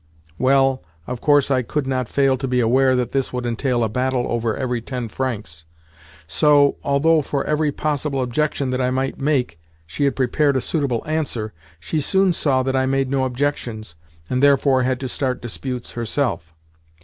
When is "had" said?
10.05-10.15, 14.81-14.99